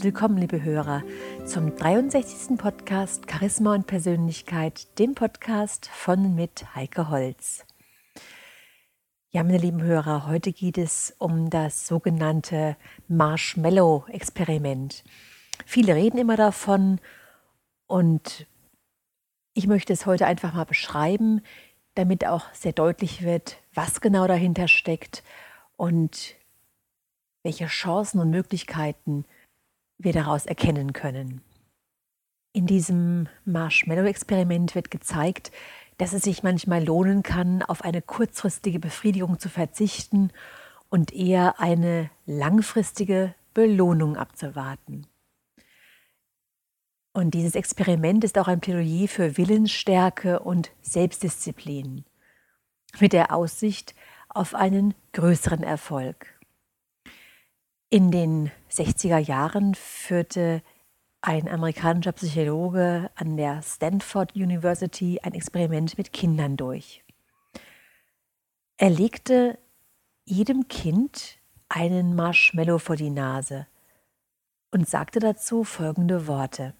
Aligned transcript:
Herzlich 0.00 0.14
willkommen, 0.14 0.38
liebe 0.38 0.62
Hörer, 0.62 1.02
zum 1.44 1.76
63. 1.76 2.56
Podcast 2.56 3.30
Charisma 3.30 3.74
und 3.74 3.86
Persönlichkeit, 3.86 4.98
dem 4.98 5.14
Podcast 5.14 5.88
von 5.88 6.34
mit 6.34 6.74
Heike 6.74 7.10
Holz. 7.10 7.66
Ja, 9.30 9.42
meine 9.42 9.58
lieben 9.58 9.82
Hörer, 9.82 10.26
heute 10.26 10.54
geht 10.54 10.78
es 10.78 11.14
um 11.18 11.50
das 11.50 11.86
sogenannte 11.86 12.78
Marshmallow-Experiment. 13.08 15.04
Viele 15.66 15.94
reden 15.94 16.16
immer 16.16 16.38
davon 16.38 16.98
und 17.86 18.46
ich 19.52 19.66
möchte 19.66 19.92
es 19.92 20.06
heute 20.06 20.24
einfach 20.24 20.54
mal 20.54 20.64
beschreiben, 20.64 21.42
damit 21.94 22.26
auch 22.26 22.46
sehr 22.54 22.72
deutlich 22.72 23.22
wird, 23.22 23.58
was 23.74 24.00
genau 24.00 24.26
dahinter 24.26 24.66
steckt 24.66 25.22
und 25.76 26.36
welche 27.42 27.66
Chancen 27.66 28.18
und 28.18 28.30
Möglichkeiten 28.30 29.26
wir 30.02 30.12
daraus 30.12 30.46
erkennen 30.46 30.92
können. 30.92 31.42
In 32.52 32.66
diesem 32.66 33.28
Marshmallow-Experiment 33.44 34.74
wird 34.74 34.90
gezeigt, 34.90 35.52
dass 35.98 36.12
es 36.12 36.22
sich 36.22 36.42
manchmal 36.42 36.84
lohnen 36.84 37.22
kann, 37.22 37.62
auf 37.62 37.84
eine 37.84 38.02
kurzfristige 38.02 38.80
Befriedigung 38.80 39.38
zu 39.38 39.48
verzichten 39.48 40.32
und 40.88 41.12
eher 41.12 41.60
eine 41.60 42.10
langfristige 42.26 43.34
Belohnung 43.54 44.16
abzuwarten. 44.16 45.06
Und 47.12 47.34
dieses 47.34 47.54
Experiment 47.54 48.24
ist 48.24 48.38
auch 48.38 48.48
ein 48.48 48.60
Plädoyer 48.60 49.08
für 49.08 49.36
Willensstärke 49.36 50.40
und 50.40 50.70
Selbstdisziplin 50.80 52.04
mit 52.98 53.12
der 53.12 53.32
Aussicht 53.32 53.94
auf 54.28 54.54
einen 54.54 54.94
größeren 55.12 55.62
Erfolg. 55.62 56.39
In 57.92 58.12
den 58.12 58.52
60er 58.70 59.18
Jahren 59.18 59.74
führte 59.74 60.62
ein 61.22 61.48
amerikanischer 61.48 62.12
Psychologe 62.12 63.10
an 63.16 63.36
der 63.36 63.62
Stanford 63.62 64.36
University 64.36 65.18
ein 65.24 65.34
Experiment 65.34 65.98
mit 65.98 66.12
Kindern 66.12 66.56
durch. 66.56 67.02
Er 68.76 68.90
legte 68.90 69.58
jedem 70.24 70.68
Kind 70.68 71.38
einen 71.68 72.14
Marshmallow 72.14 72.78
vor 72.78 72.94
die 72.94 73.10
Nase 73.10 73.66
und 74.70 74.88
sagte 74.88 75.18
dazu 75.18 75.64
folgende 75.64 76.28
Worte. 76.28 76.74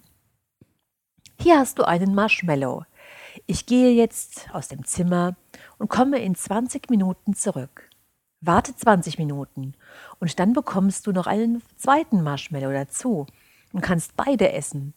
Hier 1.40 1.58
hast 1.58 1.80
du 1.80 1.82
einen 1.82 2.14
Marshmallow. 2.14 2.84
Ich 3.48 3.66
gehe 3.66 3.90
jetzt 3.90 4.48
aus 4.52 4.68
dem 4.68 4.84
Zimmer 4.84 5.34
und 5.76 5.90
komme 5.90 6.20
in 6.20 6.36
20 6.36 6.88
Minuten 6.88 7.34
zurück. 7.34 7.89
Warte 8.40 8.74
20 8.74 9.18
Minuten 9.18 9.74
und 10.18 10.38
dann 10.38 10.54
bekommst 10.54 11.06
du 11.06 11.12
noch 11.12 11.26
einen 11.26 11.62
zweiten 11.76 12.22
Marshmallow 12.22 12.72
dazu 12.72 13.26
und 13.72 13.82
kannst 13.82 14.16
beide 14.16 14.52
essen. 14.52 14.94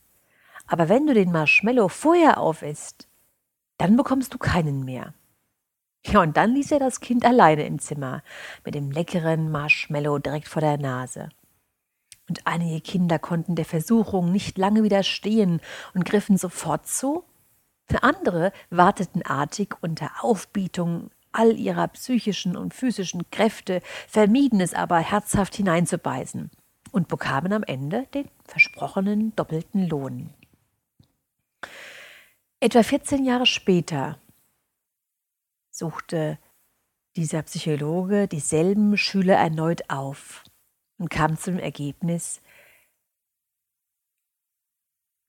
Aber 0.67 0.87
wenn 0.87 1.05
du 1.05 1.13
den 1.13 1.31
Marshmallow 1.31 1.89
vorher 1.89 2.39
aufisst, 2.39 3.09
dann 3.77 3.97
bekommst 3.97 4.33
du 4.33 4.37
keinen 4.37 4.85
mehr. 4.85 5.13
Ja, 6.05 6.21
und 6.21 6.37
dann 6.37 6.53
ließ 6.53 6.71
er 6.71 6.79
das 6.79 6.99
Kind 6.99 7.25
alleine 7.25 7.65
im 7.65 7.79
Zimmer 7.79 8.23
mit 8.65 8.75
dem 8.75 8.91
leckeren 8.91 9.51
Marshmallow 9.51 10.19
direkt 10.19 10.47
vor 10.47 10.61
der 10.61 10.77
Nase. 10.77 11.29
Und 12.29 12.45
einige 12.45 12.79
Kinder 12.79 13.19
konnten 13.19 13.55
der 13.55 13.65
Versuchung 13.65 14.31
nicht 14.31 14.57
lange 14.57 14.83
widerstehen 14.83 15.59
und 15.93 16.05
griffen 16.05 16.37
sofort 16.37 16.87
zu. 16.87 17.25
Andere 18.01 18.53
warteten 18.69 19.21
artig 19.23 19.75
unter 19.81 20.09
Aufbietung 20.21 21.11
all 21.33 21.57
ihrer 21.57 21.87
psychischen 21.89 22.55
und 22.55 22.73
physischen 22.73 23.29
Kräfte, 23.31 23.81
vermieden 24.07 24.61
es 24.61 24.73
aber 24.73 24.99
herzhaft 24.99 25.55
hineinzubeißen 25.55 26.51
und 26.91 27.07
bekamen 27.07 27.53
am 27.53 27.63
Ende 27.63 28.07
den 28.13 28.29
versprochenen 28.45 29.35
doppelten 29.35 29.87
Lohn. 29.87 30.33
Etwa 32.59 32.83
14 32.83 33.25
Jahre 33.25 33.45
später 33.45 34.17
suchte 35.69 36.37
dieser 37.15 37.41
Psychologe 37.43 38.27
dieselben 38.27 38.97
Schüler 38.97 39.35
erneut 39.35 39.89
auf 39.89 40.43
und 40.97 41.09
kam 41.09 41.37
zum 41.37 41.59
Ergebnis, 41.59 42.41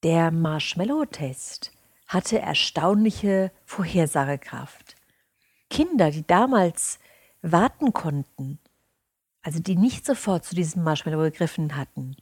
der 0.03 0.31
Marshmallow-Test 0.31 1.71
hatte 2.07 2.39
erstaunliche 2.39 3.51
Vorhersagekraft. 3.65 4.94
Kinder, 5.69 6.11
die 6.11 6.25
damals 6.25 6.99
warten 7.41 7.93
konnten, 7.93 8.59
also 9.41 9.59
die 9.59 9.75
nicht 9.75 10.05
sofort 10.05 10.45
zu 10.45 10.55
diesem 10.55 10.83
Marshmallow 10.83 11.21
gegriffen 11.23 11.75
hatten, 11.75 12.15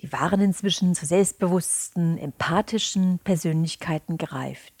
die 0.00 0.12
waren 0.12 0.40
inzwischen 0.40 0.94
zu 0.94 1.06
selbstbewussten, 1.06 2.18
empathischen 2.18 3.20
Persönlichkeiten 3.20 4.18
gereift. 4.18 4.72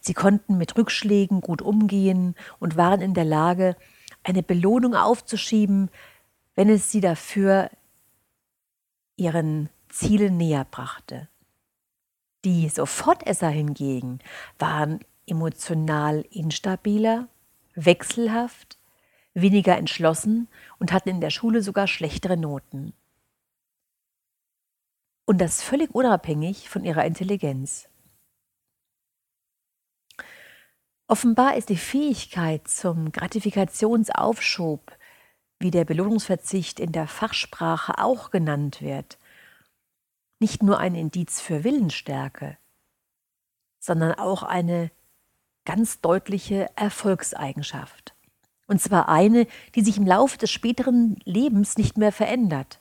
Sie 0.00 0.14
konnten 0.14 0.58
mit 0.58 0.76
Rückschlägen 0.76 1.40
gut 1.40 1.62
umgehen 1.62 2.34
und 2.58 2.76
waren 2.76 3.00
in 3.00 3.14
der 3.14 3.24
Lage, 3.24 3.76
eine 4.22 4.42
Belohnung 4.42 4.94
aufzuschieben, 4.94 5.90
wenn 6.54 6.68
es 6.68 6.90
sie 6.90 7.00
dafür 7.00 7.70
ihren 9.16 9.70
Zielen 9.88 10.36
näher 10.36 10.66
brachte. 10.70 11.28
Die 12.44 12.68
Sofortesser 12.68 13.48
hingegen 13.48 14.18
waren 14.58 15.00
emotional 15.26 16.24
instabiler 16.30 17.28
wechselhaft, 17.76 18.78
weniger 19.34 19.76
entschlossen 19.76 20.48
und 20.78 20.92
hatten 20.92 21.10
in 21.10 21.20
der 21.20 21.30
Schule 21.30 21.62
sogar 21.62 21.86
schlechtere 21.86 22.36
Noten. 22.36 22.92
Und 25.26 25.40
das 25.40 25.62
völlig 25.62 25.94
unabhängig 25.94 26.68
von 26.68 26.84
ihrer 26.84 27.04
Intelligenz. 27.04 27.88
Offenbar 31.08 31.56
ist 31.56 31.68
die 31.68 31.76
Fähigkeit 31.76 32.66
zum 32.66 33.12
Gratifikationsaufschub, 33.12 34.96
wie 35.60 35.70
der 35.70 35.84
Belohnungsverzicht 35.84 36.80
in 36.80 36.92
der 36.92 37.06
Fachsprache 37.06 37.98
auch 37.98 38.30
genannt 38.30 38.82
wird, 38.82 39.18
nicht 40.38 40.62
nur 40.62 40.78
ein 40.78 40.94
Indiz 40.94 41.40
für 41.40 41.64
Willensstärke, 41.64 42.58
sondern 43.78 44.14
auch 44.14 44.42
eine 44.42 44.90
ganz 45.66 46.00
deutliche 46.00 46.70
Erfolgseigenschaft. 46.76 48.14
Und 48.66 48.80
zwar 48.80 49.10
eine, 49.10 49.46
die 49.74 49.82
sich 49.82 49.98
im 49.98 50.06
Laufe 50.06 50.38
des 50.38 50.50
späteren 50.50 51.16
Lebens 51.24 51.76
nicht 51.76 51.98
mehr 51.98 52.12
verändert. 52.12 52.80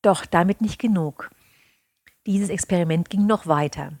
Doch 0.00 0.24
damit 0.24 0.62
nicht 0.62 0.78
genug. 0.78 1.30
Dieses 2.26 2.48
Experiment 2.48 3.10
ging 3.10 3.26
noch 3.26 3.46
weiter. 3.46 3.92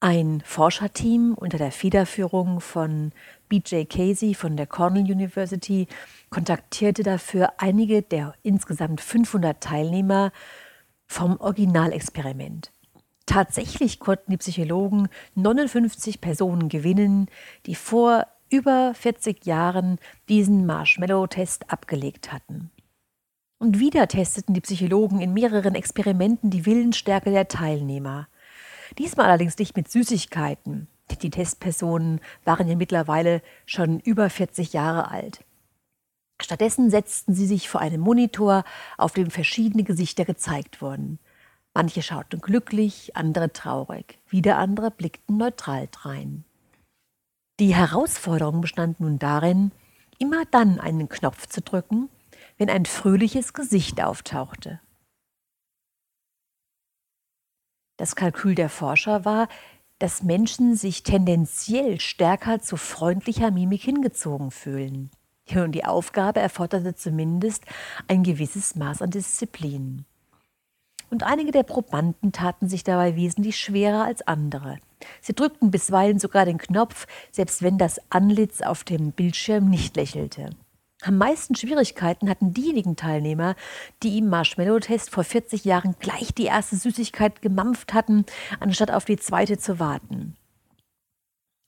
Ein 0.00 0.42
Forscherteam 0.44 1.34
unter 1.34 1.58
der 1.58 1.72
Federführung 1.72 2.60
von 2.60 3.12
BJ 3.48 3.84
Casey 3.84 4.34
von 4.34 4.56
der 4.56 4.66
Cornell 4.66 5.10
University 5.10 5.86
kontaktierte 6.30 7.02
dafür 7.02 7.54
einige 7.58 8.02
der 8.02 8.34
insgesamt 8.42 9.00
500 9.00 9.60
Teilnehmer 9.60 10.32
vom 11.06 11.38
Originalexperiment. 11.40 12.72
Tatsächlich 13.26 13.98
konnten 13.98 14.30
die 14.30 14.36
Psychologen 14.36 15.08
59 15.34 16.20
Personen 16.20 16.68
gewinnen, 16.68 17.28
die 17.66 17.74
vor 17.74 18.26
über 18.48 18.94
40 18.94 19.44
Jahren 19.44 19.98
diesen 20.28 20.64
Marshmallow-Test 20.66 21.70
abgelegt 21.70 22.32
hatten. 22.32 22.70
Und 23.58 23.80
wieder 23.80 24.06
testeten 24.06 24.54
die 24.54 24.60
Psychologen 24.60 25.20
in 25.20 25.32
mehreren 25.32 25.74
Experimenten 25.74 26.50
die 26.50 26.66
Willensstärke 26.66 27.30
der 27.30 27.48
Teilnehmer. 27.48 28.28
Diesmal 28.98 29.26
allerdings 29.26 29.58
nicht 29.58 29.76
mit 29.76 29.90
Süßigkeiten. 29.90 30.88
Die 31.22 31.30
Testpersonen 31.30 32.20
waren 32.44 32.68
ja 32.68 32.76
mittlerweile 32.76 33.42
schon 33.64 34.00
über 34.00 34.28
40 34.28 34.72
Jahre 34.72 35.10
alt. 35.10 35.44
Stattdessen 36.40 36.90
setzten 36.90 37.34
sie 37.34 37.46
sich 37.46 37.68
vor 37.68 37.80
einem 37.80 38.00
Monitor, 38.00 38.64
auf 38.98 39.14
dem 39.14 39.30
verschiedene 39.30 39.84
Gesichter 39.84 40.24
gezeigt 40.24 40.82
wurden. 40.82 41.18
Manche 41.76 42.00
schauten 42.00 42.40
glücklich, 42.40 43.16
andere 43.16 43.52
traurig, 43.52 44.18
wieder 44.30 44.56
andere 44.56 44.90
blickten 44.90 45.36
neutral 45.36 45.90
drein. 45.92 46.46
Die 47.60 47.74
Herausforderung 47.74 48.62
bestand 48.62 48.98
nun 48.98 49.18
darin, 49.18 49.72
immer 50.16 50.46
dann 50.46 50.80
einen 50.80 51.10
Knopf 51.10 51.48
zu 51.48 51.60
drücken, 51.60 52.08
wenn 52.56 52.70
ein 52.70 52.86
fröhliches 52.86 53.52
Gesicht 53.52 54.02
auftauchte. 54.02 54.80
Das 57.98 58.16
Kalkül 58.16 58.54
der 58.54 58.70
Forscher 58.70 59.26
war, 59.26 59.46
dass 59.98 60.22
Menschen 60.22 60.76
sich 60.76 61.02
tendenziell 61.02 62.00
stärker 62.00 62.60
zu 62.60 62.78
freundlicher 62.78 63.50
Mimik 63.50 63.82
hingezogen 63.82 64.50
fühlen. 64.50 65.10
Und 65.54 65.72
die 65.72 65.84
Aufgabe 65.84 66.40
erforderte 66.40 66.94
zumindest 66.94 67.66
ein 68.08 68.22
gewisses 68.22 68.76
Maß 68.76 69.02
an 69.02 69.10
Disziplin 69.10 70.06
und 71.10 71.22
einige 71.22 71.52
der 71.52 71.62
Probanden 71.62 72.32
taten 72.32 72.68
sich 72.68 72.84
dabei 72.84 73.16
wesentlich 73.16 73.58
schwerer 73.58 74.04
als 74.04 74.26
andere. 74.26 74.78
Sie 75.20 75.34
drückten 75.34 75.70
bisweilen 75.70 76.18
sogar 76.18 76.44
den 76.44 76.58
Knopf, 76.58 77.06
selbst 77.30 77.62
wenn 77.62 77.78
das 77.78 78.00
Antlitz 78.10 78.60
auf 78.62 78.84
dem 78.84 79.12
Bildschirm 79.12 79.68
nicht 79.68 79.96
lächelte. 79.96 80.50
Am 81.02 81.18
meisten 81.18 81.54
Schwierigkeiten 81.54 82.28
hatten 82.28 82.54
diejenigen 82.54 82.96
Teilnehmer, 82.96 83.54
die 84.02 84.18
im 84.18 84.28
Marshmallow-Test 84.28 85.10
vor 85.10 85.24
40 85.24 85.64
Jahren 85.64 85.94
gleich 85.98 86.34
die 86.34 86.46
erste 86.46 86.76
Süßigkeit 86.76 87.42
gemampft 87.42 87.92
hatten, 87.92 88.24
anstatt 88.60 88.90
auf 88.90 89.04
die 89.04 89.18
zweite 89.18 89.58
zu 89.58 89.78
warten. 89.78 90.36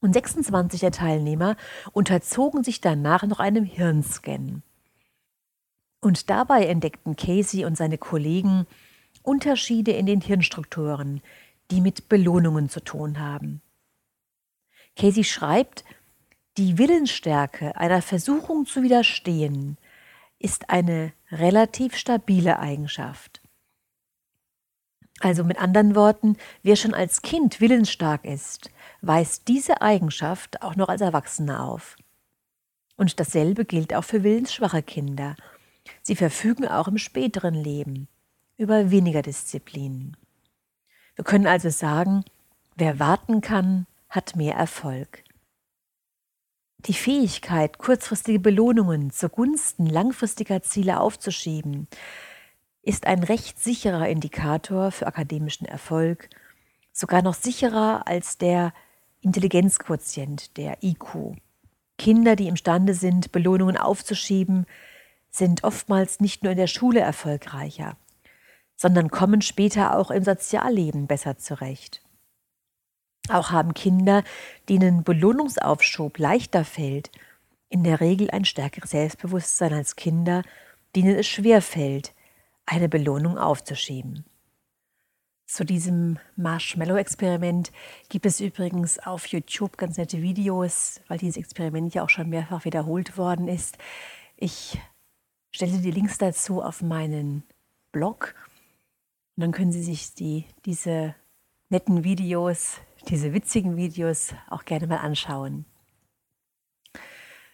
Und 0.01 0.15
26 0.15 0.81
der 0.81 0.93
Teilnehmer 0.93 1.57
unterzogen 1.93 2.65
sich 2.65 2.81
danach 2.81 3.25
noch 3.25 3.41
einem 3.41 3.65
Hirnscan. 3.65 4.63
Und 6.01 6.31
dabei 6.31 6.67
entdeckten 6.67 7.17
Casey 7.17 7.65
und 7.65 7.77
seine 7.77 7.99
Kollegen 7.99 8.67
Unterschiede 9.29 9.93
in 9.93 10.07
den 10.07 10.23
Hirnstrukturen, 10.23 11.21
die 11.71 11.83
mit 11.83 12.09
Belohnungen 12.09 12.71
zu 12.71 12.81
tun 12.81 13.21
haben. 13.21 13.61
Casey 14.97 15.23
schreibt, 15.23 15.85
die 16.57 16.79
Willensstärke 16.79 17.77
einer 17.77 18.01
Versuchung 18.01 18.65
zu 18.65 18.83
widerstehen 18.83 19.77
ist 20.39 20.71
eine 20.71 21.13
relativ 21.31 21.95
stabile 21.95 22.59
Eigenschaft. 22.59 23.43
Also 25.21 25.45
mit 25.45 25.59
anderen 25.59 25.95
Worten, 25.95 26.39
wer 26.63 26.77
schon 26.77 26.95
als 26.95 27.21
Kind 27.21 27.61
willensstark 27.61 28.25
ist, 28.25 28.71
weist 29.03 29.47
diese 29.49 29.83
Eigenschaft 29.83 30.63
auch 30.63 30.75
noch 30.75 30.89
als 30.89 31.03
Erwachsener 31.03 31.65
auf. 31.65 31.97
Und 32.97 33.21
dasselbe 33.21 33.67
gilt 33.67 33.95
auch 33.95 34.05
für 34.05 34.23
willensschwache 34.23 34.83
Kinder. 34.83 35.37
Sie 36.01 36.17
verfügen 36.17 36.67
auch 36.67 36.89
im 36.89 36.97
späteren 36.97 37.55
Leben 37.55 38.09
über 38.59 38.91
weniger 38.91 39.23
Disziplin. 39.23 40.17
Wir 41.15 41.25
können 41.25 41.47
also 41.47 41.71
sagen, 41.71 42.25
wer 42.77 42.99
warten 42.99 43.41
kann, 43.41 43.87
hat 44.11 44.37
mehr 44.37 44.55
Erfolg. 44.55 45.25
Die 46.81 46.95
Fähigkeit, 46.95 47.79
kurzfristige 47.79 48.39
Belohnungen 48.39 49.11
zugunsten 49.11 49.87
langfristiger 49.87 50.63
Ziele 50.63 51.01
aufzuschieben, 51.01 51.89
ist 52.83 53.07
ein 53.07 53.23
recht 53.23 53.61
sicherer 53.61 54.09
Indikator 54.09 54.93
für 54.93 55.07
akademischen 55.07 55.67
Erfolg, 55.67 56.29
sogar 56.93 57.23
noch 57.23 57.35
sicherer 57.35 58.07
als 58.07 58.39
der 58.39 58.73
Intelligenzquotient, 59.21 60.57
der 60.57 60.83
IQ. 60.83 61.37
Kinder, 61.97 62.37
die 62.37 62.49
imstande 62.49 62.95
sind, 62.95 63.33
Belohnungen 63.33 63.77
aufzuschieben, 63.77 64.67
sind 65.31 65.65
oftmals 65.65 66.21
nicht 66.21 66.43
nur 66.43 66.53
in 66.53 66.59
der 66.59 66.69
Schule 66.69 67.01
erfolgreicher, 67.01 67.97
sondern 68.79 69.11
kommen 69.11 69.43
später 69.43 69.99
auch 69.99 70.11
im 70.11 70.25
Sozialleben 70.25 71.07
besser 71.07 71.37
zurecht. 71.37 72.01
Auch 73.29 73.51
haben 73.51 73.75
Kinder, 73.75 74.23
denen 74.71 75.05
Belohnungsaufschub 75.05 76.17
leichter 76.19 76.65
fällt, 76.65 77.11
in 77.69 77.85
der 77.85 78.01
Regel 78.01 78.31
ein 78.31 78.47
stärkeres 78.47 78.93
Selbstbewusstsein 78.93 79.75
als 79.75 79.97
Kinder, 79.97 80.43
denen 80.97 81.17
es 81.17 81.27
schwer 81.27 81.61
fällt, 81.61 82.15
eine 82.65 82.89
Belohnung 82.89 83.37
aufzuschieben. 83.37 84.25
Zu 85.47 85.65
diesem 85.65 86.19
Marshmallow-Experiment 86.37 87.73
gibt 88.09 88.27
es 88.27 88.41
übrigens 88.41 88.99
auf 88.99 89.27
YouTube 89.27 89.77
ganz 89.77 89.97
nette 89.97 90.23
Videos, 90.23 91.01
weil 91.09 91.19
dieses 91.19 91.39
Experiment 91.39 91.95
ja 91.95 92.05
auch 92.05 92.11
schon 92.11 92.29
mehrfach 92.29 92.65
wiederholt 92.65 93.17
worden 93.17 93.49
ist. 93.49 93.77
Ich 94.37 94.79
stelle 95.51 95.79
die 95.79 95.91
Links 95.91 96.19
dazu 96.19 96.63
auf 96.63 96.83
meinen 96.83 97.43
Blog 97.93 98.35
und 99.39 99.43
dann 99.43 99.53
können 99.53 99.73
Sie 99.73 99.83
sich 99.83 100.13
die, 100.15 100.45
diese 100.67 101.15
netten 101.71 102.05
Videos 102.05 102.81
diese 103.09 103.33
witzigen 103.33 103.77
Videos 103.77 104.35
auch 104.49 104.65
gerne 104.65 104.87
mal 104.87 104.99
anschauen. 104.99 105.65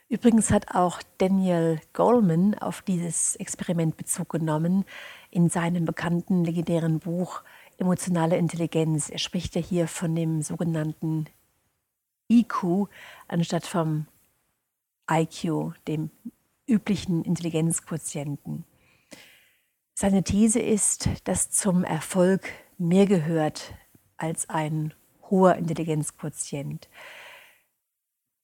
Übrigens 0.08 0.50
hat 0.50 0.74
auch 0.74 1.00
Daniel 1.18 1.80
Goleman 1.92 2.54
auf 2.54 2.82
dieses 2.82 3.36
Experiment 3.36 3.96
Bezug 3.96 4.30
genommen 4.30 4.84
in 5.30 5.48
seinem 5.48 5.84
bekannten 5.84 6.44
legendären 6.44 6.98
Buch 7.00 7.42
Emotionale 7.78 8.36
Intelligenz. 8.36 9.10
Er 9.10 9.18
spricht 9.18 9.56
ja 9.56 9.60
hier 9.60 9.88
von 9.88 10.14
dem 10.14 10.42
sogenannten 10.42 11.26
IQ 12.30 12.88
anstatt 13.28 13.66
vom 13.66 14.06
IQ, 15.10 15.74
dem 15.88 16.10
üblichen 16.66 17.24
Intelligenzquotienten. 17.24 18.64
Seine 19.96 20.24
These 20.24 20.58
ist, 20.58 21.08
dass 21.22 21.50
zum 21.50 21.84
Erfolg 21.84 22.42
mehr 22.78 23.06
gehört 23.06 23.74
als 24.16 24.50
ein 24.50 24.92
hoher 25.30 25.54
Intelligenzquotient. 25.54 26.88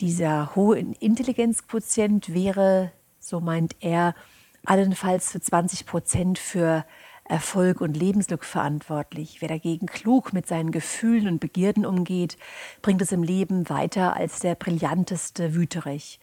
Dieser 0.01 0.55
hohe 0.55 0.79
Intelligenzquotient 0.79 2.33
wäre, 2.33 2.93
so 3.19 3.41
meint 3.41 3.75
er, 3.81 4.15
allenfalls 4.65 5.33
für 5.33 5.41
20 5.41 5.87
Prozent 5.87 6.39
für 6.39 6.87
Erfolg 7.25 7.81
und 7.81 7.97
Lebensglück 7.97 8.45
verantwortlich. 8.45 9.41
Wer 9.41 9.49
dagegen 9.49 9.87
klug 9.87 10.33
mit 10.33 10.47
seinen 10.47 10.71
Gefühlen 10.71 11.27
und 11.27 11.41
Begierden 11.41 11.85
umgeht, 11.85 12.39
bringt 12.81 13.03
es 13.03 13.11
im 13.11 13.25
Leben 13.25 13.69
weiter 13.69 14.15
als 14.15 14.39
der 14.39 14.55
brillanteste 14.55 15.53
Wüterich. 15.55 16.21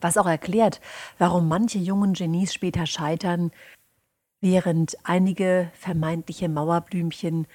Was 0.00 0.18
auch 0.18 0.26
erklärt, 0.26 0.80
warum 1.18 1.48
manche 1.48 1.78
jungen 1.78 2.12
Genies 2.12 2.52
später 2.52 2.84
scheitern, 2.84 3.52
während 4.40 4.96
einige 5.04 5.70
vermeintliche 5.74 6.48
Mauerblümchen 6.48 7.46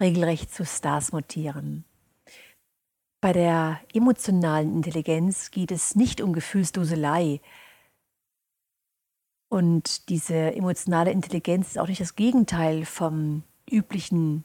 regelrecht 0.00 0.52
zu 0.52 0.64
Stars 0.64 1.12
mutieren. 1.12 1.84
Bei 3.20 3.34
der 3.34 3.80
emotionalen 3.92 4.74
Intelligenz 4.74 5.50
geht 5.50 5.70
es 5.70 5.94
nicht 5.94 6.22
um 6.22 6.32
Gefühlsduselei. 6.32 7.40
Und 9.50 10.08
diese 10.08 10.54
emotionale 10.54 11.10
Intelligenz 11.10 11.68
ist 11.68 11.78
auch 11.78 11.88
nicht 11.88 12.00
das 12.00 12.16
Gegenteil 12.16 12.86
vom 12.86 13.42
üblichen 13.70 14.44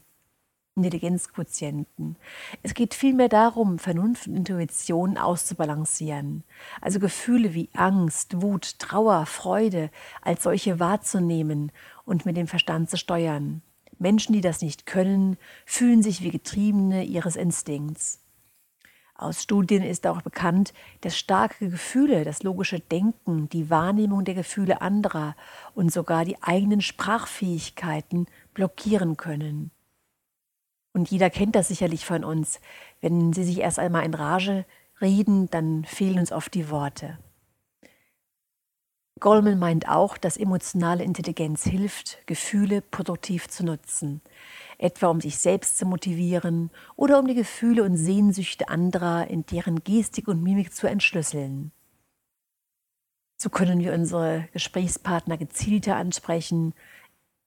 Intelligenzquotienten. 0.76 2.18
Es 2.62 2.74
geht 2.74 2.94
vielmehr 2.94 3.30
darum, 3.30 3.80
Vernunft 3.80 4.28
und 4.28 4.36
Intuition 4.36 5.18
auszubalancieren. 5.18 6.44
Also 6.82 7.00
Gefühle 7.00 7.54
wie 7.54 7.70
Angst, 7.74 8.42
Wut, 8.42 8.78
Trauer, 8.78 9.26
Freude 9.26 9.90
als 10.22 10.44
solche 10.44 10.80
wahrzunehmen 10.80 11.72
und 12.04 12.26
mit 12.26 12.36
dem 12.36 12.48
Verstand 12.48 12.90
zu 12.90 12.98
steuern. 12.98 13.62
Menschen, 14.00 14.34
die 14.34 14.42
das 14.42 14.62
nicht 14.62 14.86
können, 14.86 15.38
fühlen 15.66 16.04
sich 16.04 16.22
wie 16.22 16.32
Getriebene 16.32 17.06
ihres 17.06 17.38
Instinkts. 17.38 18.20
Aus 19.18 19.42
Studien 19.42 19.82
ist 19.82 20.06
auch 20.08 20.22
bekannt, 20.22 20.74
dass 21.00 21.18
starke 21.18 21.70
Gefühle, 21.70 22.26
das 22.26 22.44
logische 22.44 22.82
Denken, 22.82 23.48
die 23.48 23.70
Wahrnehmung 23.70 24.26
der 24.26 24.36
Gefühle 24.36 24.82
anderer 24.82 25.38
und 25.74 25.94
sogar 25.94 26.26
die 26.26 26.44
eigenen 26.44 26.82
Sprachfähigkeiten 26.82 28.26
blockieren 28.54 29.16
können. 29.16 29.72
Und 30.96 31.12
jeder 31.12 31.30
kennt 31.30 31.56
das 31.56 31.68
sicherlich 31.68 32.06
von 32.06 32.24
uns. 32.24 32.62
Wenn 33.02 33.34
sie 33.34 33.44
sich 33.44 33.60
erst 33.60 33.80
einmal 33.80 34.06
in 34.06 34.14
Rage 34.14 34.64
reden, 35.02 35.50
dann 35.50 35.84
fehlen 35.84 36.20
uns 36.20 36.32
oft 36.32 36.54
die 36.54 36.70
Worte. 36.70 37.20
Goldman 39.20 39.60
meint 39.60 39.90
auch, 39.90 40.18
dass 40.18 40.38
emotionale 40.38 41.04
Intelligenz 41.04 41.66
hilft, 41.66 42.26
Gefühle 42.28 42.82
produktiv 42.82 43.50
zu 43.50 43.66
nutzen, 43.66 44.22
etwa 44.78 45.08
um 45.08 45.20
sich 45.20 45.38
selbst 45.38 45.78
zu 45.78 45.86
motivieren 45.86 46.72
oder 46.96 47.20
um 47.20 47.28
die 47.28 47.36
Gefühle 47.36 47.84
und 47.84 47.98
Sehnsüchte 47.98 48.70
anderer 48.70 49.28
in 49.28 49.46
deren 49.46 49.84
Gestik 49.84 50.30
und 50.30 50.42
Mimik 50.42 50.74
zu 50.74 50.88
entschlüsseln. 50.88 51.74
So 53.36 53.50
können 53.50 53.82
wir 53.82 53.94
unsere 53.94 54.48
Gesprächspartner 54.54 55.36
gezielter 55.38 55.98
ansprechen, 55.98 56.74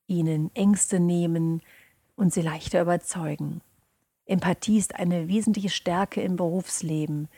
ihnen 0.07 0.55
Ängste 0.55 1.01
nehmen 1.01 1.63
und 2.19 2.33
sie 2.33 2.43
leichter 2.43 2.83
überzeugen. 2.83 3.61
Empathie 4.27 4.77
ist 4.77 4.97
eine 4.97 5.29
wesentliche 5.29 5.71
Stärke 5.71 6.21
im 6.21 6.37
Berufsleben, 6.37 7.29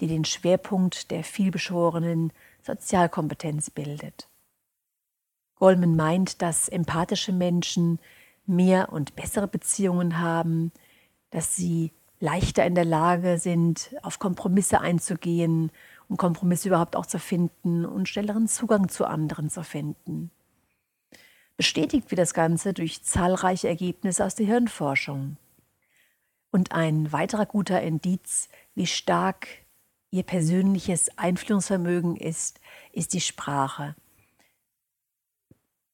die 0.00 0.06
den 0.06 0.24
Schwerpunkt 0.24 1.10
der 1.10 1.22
vielbeschworenen 1.22 2.32
Sozialkompetenz 2.62 3.70
bildet. 3.70 4.28
Goldman 5.56 5.94
meint, 5.94 6.40
dass 6.40 6.68
empathische 6.68 7.32
Menschen 7.32 7.98
mehr 8.46 8.92
und 8.92 9.14
bessere 9.14 9.46
Beziehungen 9.46 10.18
haben, 10.18 10.72
dass 11.28 11.54
sie 11.54 11.92
leichter 12.18 12.64
in 12.64 12.74
der 12.74 12.86
Lage 12.86 13.38
sind, 13.38 13.94
auf 14.02 14.18
Kompromisse 14.18 14.80
einzugehen 14.80 15.70
und 16.08 16.16
Kompromisse 16.16 16.68
überhaupt 16.68 16.96
auch 16.96 17.06
zu 17.06 17.18
finden 17.18 17.84
und 17.84 18.08
schnelleren 18.08 18.48
Zugang 18.48 18.88
zu 18.88 19.04
anderen 19.04 19.50
zu 19.50 19.62
finden. 19.62 20.30
Bestätigt 21.60 22.10
wird 22.10 22.18
das 22.18 22.32
Ganze 22.32 22.72
durch 22.72 23.04
zahlreiche 23.04 23.68
Ergebnisse 23.68 24.24
aus 24.24 24.34
der 24.34 24.46
Hirnforschung. 24.46 25.36
Und 26.50 26.72
ein 26.72 27.12
weiterer 27.12 27.44
guter 27.44 27.82
Indiz, 27.82 28.48
wie 28.74 28.86
stark 28.86 29.46
ihr 30.10 30.22
persönliches 30.22 31.18
Einflussvermögen 31.18 32.16
ist, 32.16 32.60
ist 32.92 33.12
die 33.12 33.20
Sprache. 33.20 33.94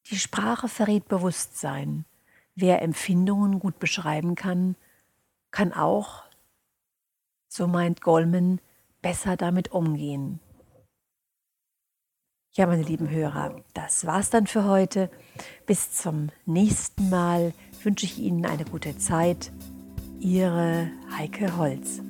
Die 0.09 0.21
Sprache 0.21 0.69
verrät 0.69 1.09
Bewusstsein. 1.09 2.05
Wer 2.55 2.81
Empfindungen 2.81 3.59
gut 3.59 3.81
beschreiben 3.81 4.37
kann, 4.37 4.77
kann 5.51 5.73
auch, 5.73 6.23
so 7.49 7.67
meint 7.67 8.03
Goldman, 8.03 8.61
besser 9.03 9.37
damit 9.37 9.73
umgehen. 9.73 10.39
Ja, 12.57 12.65
meine 12.65 12.85
lieben 12.85 13.11
Hörer, 13.11 13.55
das 13.75 14.07
war's 14.07 14.31
dann 14.31 14.47
für 14.47 14.65
heute. 14.65 15.11
Bis 15.67 15.93
zum 15.93 16.31
nächsten 16.47 17.11
Mal 17.11 17.53
wünsche 17.83 18.07
ich 18.07 18.19
Ihnen 18.19 18.47
eine 18.47 18.65
gute 18.65 18.97
Zeit. 18.97 19.53
Ihre 20.21 20.91
Heike 21.19 21.59
Holz. 21.59 22.01